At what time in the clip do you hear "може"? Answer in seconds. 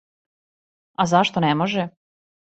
1.61-1.87